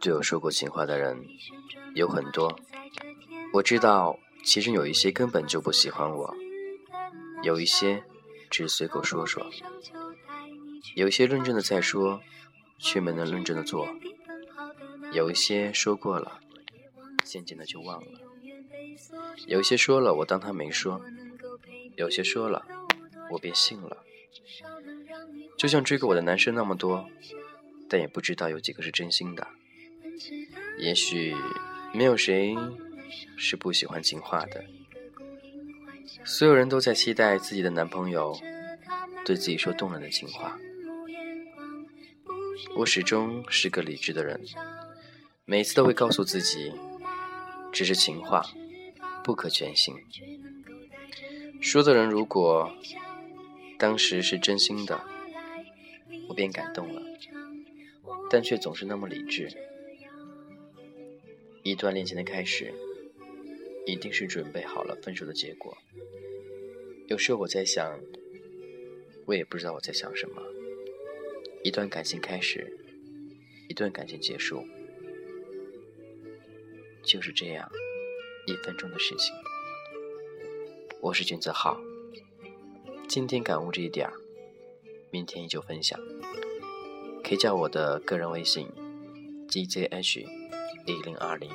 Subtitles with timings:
[0.00, 1.16] 对我说过情话的人
[1.94, 2.58] 有很多，
[3.52, 6.34] 我知道，其中有一些根本就不喜欢我，
[7.44, 8.02] 有一些
[8.50, 9.48] 只随口说说，
[10.96, 12.20] 有些认真的在说，
[12.78, 13.88] 却没能认真的做，
[15.12, 16.40] 有一些说过了，
[17.24, 18.20] 渐渐的就忘了，
[19.46, 21.00] 有些说了我当他没说，
[21.96, 22.66] 有些说了
[23.30, 24.04] 我便信了，
[25.56, 27.08] 就像追过我的男生那么多，
[27.88, 29.46] 但也不知道有几个是真心的。
[30.78, 31.34] 也许
[31.94, 32.56] 没有谁
[33.36, 34.64] 是不喜欢情话的，
[36.24, 38.38] 所有人都在期待自己的男朋友
[39.24, 40.58] 对自己说动人的情话。
[42.76, 44.40] 我始终是个理智的人，
[45.44, 46.72] 每次都会告诉自己，
[47.72, 48.44] 只是情话，
[49.24, 49.94] 不可全信。
[51.60, 52.72] 说的人如果
[53.78, 55.00] 当时是真心的，
[56.28, 57.02] 我便感动了，
[58.30, 59.50] 但却总是那么理智。
[61.62, 62.72] 一段恋情的开始，
[63.90, 65.76] 一定是准备好了分手的结果。
[67.08, 67.98] 有时候我在想，
[69.26, 70.40] 我也不知道我在想什么。
[71.64, 72.78] 一段感情开始，
[73.68, 74.64] 一段感情结束，
[77.02, 77.68] 就是这样，
[78.46, 79.34] 一分钟的事情。
[81.00, 81.80] 我是君子浩，
[83.08, 84.12] 今天感悟这一点儿，
[85.10, 85.98] 明天依旧分享。
[87.24, 88.68] 可以加我的个人微信
[89.48, 90.26] ：gzh。
[90.86, 91.50] 一零二零，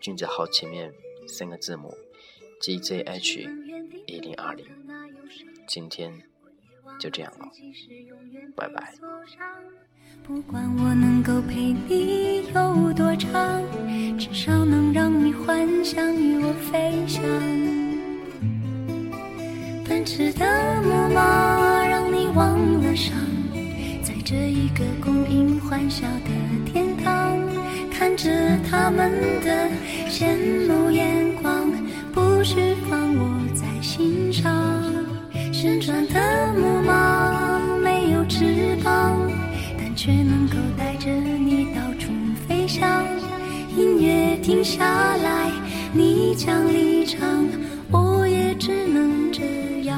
[0.00, 0.94] 君子浩前面
[1.26, 1.94] 三个字母
[2.60, 3.48] G Z H
[4.06, 4.64] 一零二零，
[5.66, 6.12] 今天
[6.98, 7.48] 就这样了，
[8.54, 8.94] 拜拜。
[10.22, 13.62] 不管我能够陪你有多长，
[14.18, 17.22] 至少能让你幻想与我飞翔。
[19.84, 23.14] 奔驰的木马让你忘了伤，
[24.02, 26.30] 在这一个供应欢笑的
[26.72, 27.36] 天堂。
[27.98, 28.30] 看着
[28.68, 29.10] 他们
[29.40, 29.70] 的
[44.66, 45.52] 下来，
[45.92, 47.46] 你将离场，
[47.92, 49.44] 我也只能这
[49.84, 49.96] 样。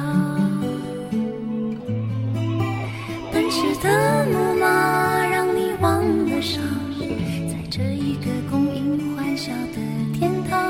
[3.32, 6.62] 奔驰的木马让你忘了伤。
[7.48, 9.80] 在这一个供应欢笑的
[10.12, 10.60] 天堂，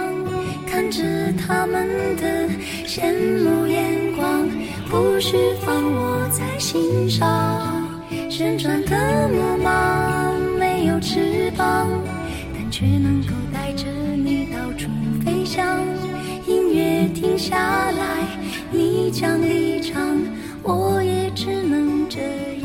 [0.64, 1.88] 看着他们
[2.18, 2.48] 的
[2.86, 4.48] 羡慕眼光，
[4.88, 7.84] 不需放我在心上。
[8.30, 11.88] 旋转的木马没有翅膀，
[12.54, 13.34] 但却能够
[17.48, 18.28] 下来，
[18.70, 20.20] 你将离场，
[20.62, 22.57] 我也只能这样。